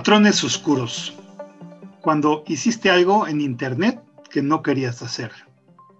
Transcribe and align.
Patrones 0.00 0.42
oscuros. 0.44 1.12
Cuando 2.00 2.42
hiciste 2.46 2.88
algo 2.88 3.26
en 3.26 3.42
Internet 3.42 4.00
que 4.30 4.40
no 4.40 4.62
querías 4.62 5.02
hacer. 5.02 5.30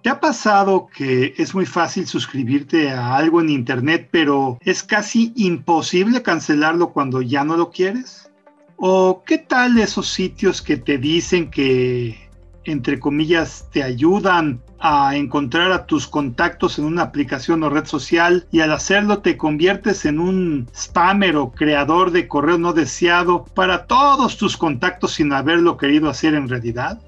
¿Te 0.03 0.09
ha 0.09 0.21
pasado 0.21 0.87
que 0.87 1.35
es 1.37 1.55
muy 1.55 1.67
fácil 1.67 2.07
suscribirte 2.07 2.93
a 2.93 3.15
algo 3.15 3.43
en 3.43 3.51
Internet, 3.51 4.09
pero 4.11 4.57
es 4.63 4.83
casi 4.83 5.35
imposible 5.37 6.23
cancelarlo 6.23 6.95
cuando 6.95 7.21
ya 7.21 7.45
no 7.45 7.59
lo 7.59 7.71
quieres? 7.71 8.31
¿O 8.79 9.23
qué 9.27 9.37
tal 9.37 9.79
esos 9.79 10.09
sitios 10.09 10.63
que 10.63 10.79
te 10.79 10.97
dicen 10.97 11.51
que 11.51 12.31
entre 12.65 12.99
comillas, 12.99 13.69
te 13.71 13.83
ayudan 13.83 14.63
a 14.81 15.15
encontrar 15.15 15.73
a 15.73 15.85
tus 15.87 16.07
contactos 16.07 16.79
en 16.79 16.87
una 16.87 17.03
aplicación 17.03 17.63
o 17.63 17.69
red 17.69 17.85
social 17.85 18.47
y 18.51 18.61
al 18.61 18.73
hacerlo 18.73 19.19
te 19.19 19.37
conviertes 19.37 20.07
en 20.07 20.19
un 20.19 20.69
spammer 20.75 21.37
o 21.37 21.51
creador 21.51 22.11
de 22.11 22.27
correo 22.27 22.57
no 22.57 22.73
deseado 22.73 23.45
para 23.45 23.87
todos 23.87 24.39
tus 24.39 24.57
contactos 24.57 25.13
sin 25.13 25.33
haberlo 25.33 25.77
querido 25.77 26.09
hacer 26.09 26.35
en 26.35 26.49
realidad? 26.49 27.01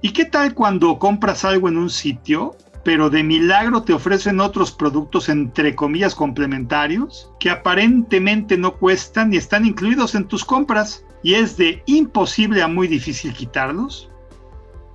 ¿Y 0.00 0.10
qué 0.12 0.24
tal 0.24 0.52
cuando 0.52 0.98
compras 0.98 1.44
algo 1.44 1.68
en 1.68 1.78
un 1.78 1.88
sitio, 1.88 2.56
pero 2.84 3.08
de 3.08 3.22
milagro 3.22 3.82
te 3.82 3.92
ofrecen 3.92 4.40
otros 4.40 4.72
productos 4.72 5.28
entre 5.28 5.76
comillas 5.76 6.16
complementarios 6.16 7.30
que 7.38 7.50
aparentemente 7.50 8.58
no 8.58 8.74
cuestan 8.74 9.32
y 9.32 9.36
están 9.36 9.64
incluidos 9.64 10.16
en 10.16 10.26
tus 10.26 10.44
compras 10.44 11.04
y 11.22 11.34
es 11.34 11.56
de 11.56 11.84
imposible 11.86 12.62
a 12.62 12.66
muy 12.66 12.88
difícil 12.88 13.32
quitarlos? 13.32 14.11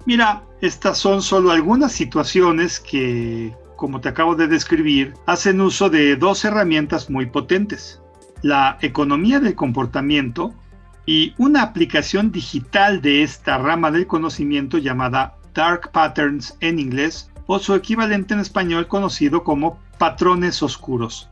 Mira, 0.08 0.42
estas 0.62 1.00
son 1.00 1.22
solo 1.22 1.52
algunas 1.52 1.92
situaciones 1.92 2.80
que, 2.80 3.54
como 3.76 4.00
te 4.00 4.08
acabo 4.08 4.36
de 4.36 4.48
describir, 4.48 5.14
hacen 5.26 5.60
uso 5.60 5.90
de 5.90 6.16
dos 6.16 6.46
herramientas 6.46 7.10
muy 7.10 7.26
potentes. 7.26 8.02
La 8.42 8.78
economía 8.80 9.42
del 9.42 9.54
comportamiento 9.54 10.54
y 11.06 11.34
una 11.38 11.62
aplicación 11.62 12.32
digital 12.32 13.02
de 13.02 13.22
esta 13.22 13.58
rama 13.58 13.92
del 13.92 14.08
conocimiento 14.08 14.78
llamada 14.78 15.36
Dark 15.54 15.92
Patterns 15.92 16.56
en 16.62 16.80
inglés 16.80 17.30
o 17.46 17.60
su 17.60 17.76
equivalente 17.76 18.34
en 18.34 18.40
español 18.40 18.88
conocido 18.88 19.44
como 19.44 19.78
patrones 19.98 20.64
oscuros. 20.64 21.30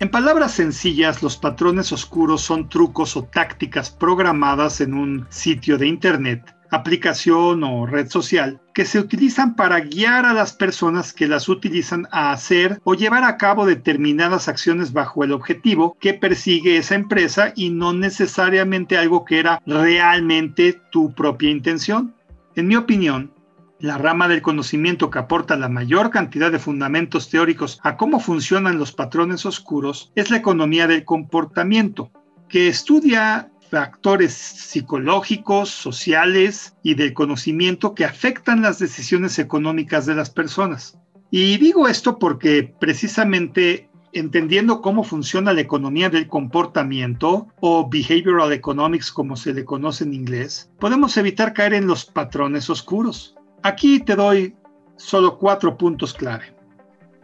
En 0.00 0.10
palabras 0.10 0.50
sencillas, 0.50 1.22
los 1.22 1.36
patrones 1.36 1.92
oscuros 1.92 2.42
son 2.42 2.68
trucos 2.68 3.16
o 3.16 3.22
tácticas 3.22 3.88
programadas 3.88 4.80
en 4.80 4.94
un 4.94 5.28
sitio 5.30 5.78
de 5.78 5.86
Internet 5.86 6.56
aplicación 6.74 7.64
o 7.64 7.86
red 7.86 8.08
social 8.08 8.60
que 8.74 8.84
se 8.84 8.98
utilizan 8.98 9.54
para 9.54 9.80
guiar 9.80 10.26
a 10.26 10.32
las 10.32 10.52
personas 10.52 11.12
que 11.12 11.28
las 11.28 11.48
utilizan 11.48 12.08
a 12.10 12.32
hacer 12.32 12.80
o 12.84 12.94
llevar 12.94 13.24
a 13.24 13.36
cabo 13.36 13.66
determinadas 13.66 14.48
acciones 14.48 14.92
bajo 14.92 15.24
el 15.24 15.32
objetivo 15.32 15.96
que 16.00 16.14
persigue 16.14 16.76
esa 16.76 16.96
empresa 16.96 17.52
y 17.54 17.70
no 17.70 17.92
necesariamente 17.92 18.98
algo 18.98 19.24
que 19.24 19.38
era 19.38 19.62
realmente 19.66 20.80
tu 20.90 21.14
propia 21.14 21.50
intención. 21.50 22.14
En 22.56 22.66
mi 22.66 22.76
opinión, 22.76 23.32
la 23.80 23.98
rama 23.98 24.28
del 24.28 24.42
conocimiento 24.42 25.10
que 25.10 25.18
aporta 25.18 25.56
la 25.56 25.68
mayor 25.68 26.10
cantidad 26.10 26.50
de 26.50 26.58
fundamentos 26.58 27.28
teóricos 27.28 27.78
a 27.82 27.96
cómo 27.96 28.18
funcionan 28.18 28.78
los 28.78 28.92
patrones 28.92 29.44
oscuros 29.44 30.10
es 30.14 30.30
la 30.30 30.38
economía 30.38 30.86
del 30.86 31.04
comportamiento, 31.04 32.10
que 32.48 32.68
estudia 32.68 33.50
factores 33.70 34.32
psicológicos, 34.32 35.68
sociales 35.70 36.76
y 36.82 36.94
del 36.94 37.14
conocimiento 37.14 37.94
que 37.94 38.04
afectan 38.04 38.62
las 38.62 38.78
decisiones 38.78 39.38
económicas 39.38 40.06
de 40.06 40.14
las 40.14 40.30
personas. 40.30 40.98
Y 41.30 41.58
digo 41.58 41.88
esto 41.88 42.18
porque 42.18 42.74
precisamente 42.78 43.90
entendiendo 44.12 44.80
cómo 44.80 45.02
funciona 45.02 45.52
la 45.52 45.60
economía 45.60 46.08
del 46.08 46.28
comportamiento 46.28 47.48
o 47.60 47.88
behavioral 47.88 48.52
economics 48.52 49.10
como 49.10 49.36
se 49.36 49.52
le 49.52 49.64
conoce 49.64 50.04
en 50.04 50.14
inglés, 50.14 50.70
podemos 50.78 51.16
evitar 51.16 51.52
caer 51.52 51.74
en 51.74 51.88
los 51.88 52.04
patrones 52.04 52.70
oscuros. 52.70 53.34
Aquí 53.62 53.98
te 54.00 54.14
doy 54.14 54.54
solo 54.96 55.36
cuatro 55.38 55.76
puntos 55.76 56.14
clave. 56.14 56.54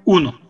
1 0.04 0.50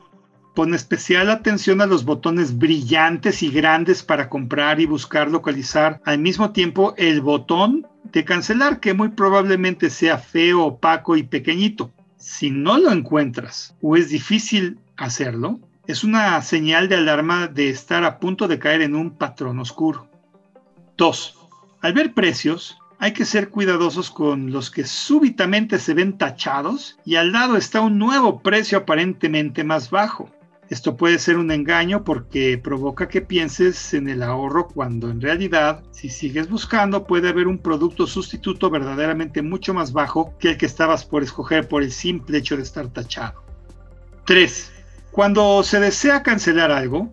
Pon 0.55 0.75
especial 0.75 1.31
atención 1.31 1.81
a 1.81 1.87
los 1.87 2.05
botones 2.05 2.59
brillantes 2.59 3.43
y 3.43 3.51
grandes 3.51 4.03
para 4.03 4.29
comprar 4.29 4.81
y 4.81 4.87
buscar 4.87 5.31
localizar 5.31 6.01
al 6.05 6.19
mismo 6.19 6.51
tiempo 6.51 6.95
el 6.97 7.21
botón 7.21 7.87
de 8.05 8.25
cancelar 8.25 8.81
que 8.81 8.93
muy 8.93 9.11
probablemente 9.11 9.91
sea 9.91 10.19
feo, 10.19 10.65
opaco 10.65 11.17
y 11.17 11.23
pequeñito. 11.23 11.93
Si 12.17 12.51
no 12.51 12.79
lo 12.79 12.91
encuentras 12.91 13.77
o 13.81 13.97
es 13.97 14.11
difícil 14.11 14.79
hacerlo, 14.97 15.61
es 15.87 16.05
una 16.05 16.41
señal 16.43 16.89
de 16.89 16.97
alarma 16.97 17.47
de 17.47 17.71
estar 17.71 18.05
a 18.05 18.19
punto 18.19 18.49
de 18.49 18.59
caer 18.59 18.83
en 18.83 18.95
un 18.95 19.11
patrón 19.11 19.59
oscuro. 19.61 20.09
2. 20.97 21.39
Al 21.81 21.93
ver 21.93 22.13
precios, 22.13 22.77
hay 22.99 23.13
que 23.13 23.25
ser 23.25 23.49
cuidadosos 23.49 24.11
con 24.11 24.53
los 24.53 24.71
que 24.71 24.85
súbitamente 24.85 25.79
se 25.79 25.95
ven 25.95 26.19
tachados 26.19 26.99
y 27.05 27.15
al 27.15 27.33
lado 27.33 27.57
está 27.57 27.81
un 27.81 27.99
nuevo 27.99 28.41
precio 28.41 28.79
aparentemente 28.79 29.65
más 29.65 29.91
bajo. 29.91 30.29
Esto 30.71 30.97
puede 30.97 31.19
ser 31.19 31.37
un 31.37 31.51
engaño 31.51 32.05
porque 32.05 32.57
provoca 32.57 33.09
que 33.09 33.21
pienses 33.21 33.93
en 33.93 34.09
el 34.09 34.23
ahorro 34.23 34.69
cuando 34.69 35.11
en 35.11 35.21
realidad, 35.21 35.83
si 35.91 36.09
sigues 36.09 36.49
buscando, 36.49 37.09
puede 37.09 37.29
haber 37.29 37.49
un 37.49 37.59
producto 37.59 38.07
sustituto 38.07 38.71
verdaderamente 38.71 39.43
mucho 39.43 39.75
más 39.75 39.93
bajo 39.93 40.33
que 40.39 40.51
el 40.51 40.57
que 40.57 40.67
estabas 40.67 41.05
por 41.05 41.25
escoger 41.25 41.67
por 41.67 41.83
el 41.83 41.91
simple 41.91 42.39
hecho 42.39 42.57
de 42.57 42.63
estar 42.63 42.87
tachado. 42.87 43.43
3. 44.27 44.71
Cuando 45.11 45.61
se 45.65 45.81
desea 45.81 46.23
cancelar 46.23 46.71
algo, 46.71 47.11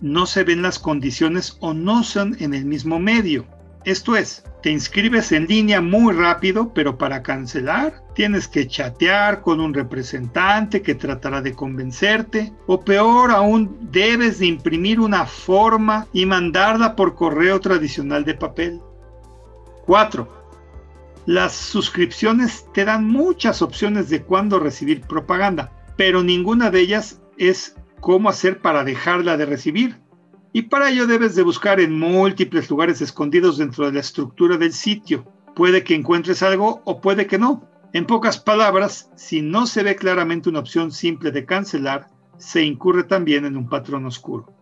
no 0.00 0.24
se 0.26 0.44
ven 0.44 0.62
las 0.62 0.78
condiciones 0.78 1.56
o 1.58 1.74
no 1.74 2.04
son 2.04 2.36
en 2.38 2.54
el 2.54 2.64
mismo 2.64 3.00
medio. 3.00 3.44
Esto 3.84 4.14
es, 4.14 4.44
te 4.62 4.70
inscribes 4.70 5.32
en 5.32 5.46
línea 5.46 5.80
muy 5.80 6.12
rápido, 6.12 6.74
pero 6.74 6.98
para 6.98 7.22
cancelar 7.22 8.02
tienes 8.14 8.46
que 8.46 8.66
chatear 8.66 9.40
con 9.40 9.58
un 9.58 9.72
representante 9.72 10.82
que 10.82 10.94
tratará 10.94 11.40
de 11.40 11.54
convencerte, 11.54 12.52
o 12.66 12.82
peor 12.82 13.30
aún, 13.30 13.78
debes 13.90 14.38
de 14.38 14.46
imprimir 14.46 15.00
una 15.00 15.24
forma 15.24 16.06
y 16.12 16.26
mandarla 16.26 16.94
por 16.94 17.14
correo 17.14 17.58
tradicional 17.60 18.24
de 18.24 18.34
papel. 18.34 18.80
4. 19.86 20.28
Las 21.24 21.54
suscripciones 21.54 22.66
te 22.74 22.84
dan 22.84 23.06
muchas 23.06 23.62
opciones 23.62 24.10
de 24.10 24.22
cuándo 24.22 24.58
recibir 24.58 25.00
propaganda, 25.00 25.72
pero 25.96 26.22
ninguna 26.22 26.70
de 26.70 26.80
ellas 26.80 27.22
es 27.38 27.76
cómo 28.00 28.28
hacer 28.28 28.60
para 28.60 28.84
dejarla 28.84 29.38
de 29.38 29.46
recibir. 29.46 30.00
Y 30.52 30.62
para 30.62 30.90
ello 30.90 31.06
debes 31.06 31.36
de 31.36 31.42
buscar 31.42 31.78
en 31.78 31.98
múltiples 31.98 32.68
lugares 32.70 33.00
escondidos 33.00 33.58
dentro 33.58 33.86
de 33.86 33.92
la 33.92 34.00
estructura 34.00 34.56
del 34.56 34.72
sitio. 34.72 35.24
Puede 35.54 35.84
que 35.84 35.94
encuentres 35.94 36.42
algo 36.42 36.82
o 36.84 37.00
puede 37.00 37.26
que 37.26 37.38
no. 37.38 37.68
En 37.92 38.06
pocas 38.06 38.38
palabras, 38.38 39.10
si 39.16 39.42
no 39.42 39.66
se 39.66 39.82
ve 39.82 39.96
claramente 39.96 40.48
una 40.48 40.60
opción 40.60 40.90
simple 40.90 41.30
de 41.30 41.44
cancelar, 41.44 42.08
se 42.36 42.64
incurre 42.64 43.04
también 43.04 43.44
en 43.44 43.56
un 43.56 43.68
patrón 43.68 44.06
oscuro. 44.06 44.52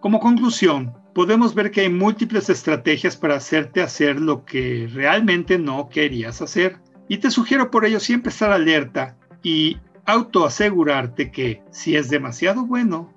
Como 0.00 0.20
conclusión, 0.20 0.92
podemos 1.14 1.54
ver 1.54 1.70
que 1.70 1.80
hay 1.80 1.88
múltiples 1.88 2.48
estrategias 2.48 3.16
para 3.16 3.36
hacerte 3.36 3.82
hacer 3.82 4.20
lo 4.20 4.44
que 4.44 4.88
realmente 4.92 5.58
no 5.58 5.88
querías 5.88 6.42
hacer. 6.42 6.78
Y 7.08 7.18
te 7.18 7.30
sugiero 7.30 7.70
por 7.70 7.84
ello 7.84 7.98
siempre 7.98 8.30
estar 8.30 8.52
alerta 8.52 9.16
y 9.42 9.78
autoasegurarte 10.04 11.30
que 11.32 11.62
si 11.70 11.96
es 11.96 12.10
demasiado 12.10 12.64
bueno, 12.64 13.12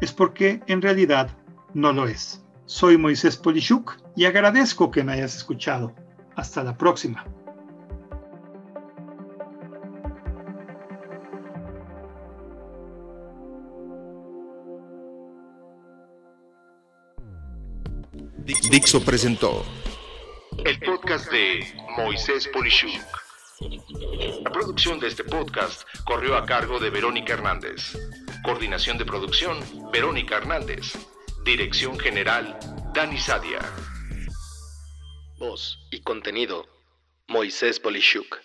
es 0.00 0.12
porque 0.12 0.60
en 0.66 0.82
realidad 0.82 1.30
no 1.74 1.92
lo 1.92 2.06
es. 2.06 2.42
Soy 2.66 2.96
Moisés 2.96 3.36
Polishuk 3.36 3.96
y 4.16 4.24
agradezco 4.24 4.90
que 4.90 5.04
me 5.04 5.12
hayas 5.12 5.36
escuchado. 5.36 5.94
Hasta 6.36 6.64
la 6.64 6.76
próxima. 6.76 7.24
Dixo 18.70 19.02
presentó 19.04 19.64
el 20.64 20.78
podcast 20.80 21.30
de 21.30 21.66
Moisés 21.96 22.48
Polishuk. 22.48 22.90
La 24.42 24.50
producción 24.50 24.98
de 24.98 25.08
este 25.08 25.24
podcast 25.24 25.82
corrió 26.04 26.36
a 26.36 26.44
cargo 26.44 26.78
de 26.78 26.90
Verónica 26.90 27.34
Hernández. 27.34 27.96
Coordinación 28.42 28.98
de 28.98 29.04
producción, 29.04 29.58
Verónica 29.92 30.36
Hernández. 30.36 31.13
Dirección 31.44 31.98
General, 31.98 32.58
Dani 32.94 33.18
Sadia. 33.18 33.58
Voz 35.38 35.78
y 35.90 36.00
contenido, 36.00 36.64
Moisés 37.28 37.78
Polishuk. 37.78 38.38